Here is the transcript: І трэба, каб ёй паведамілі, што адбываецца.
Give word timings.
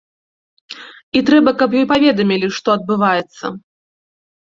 І 1.19 1.21
трэба, 1.27 1.51
каб 1.59 1.69
ёй 1.81 1.85
паведамілі, 1.91 2.47
што 2.61 2.67
адбываецца. 2.77 3.45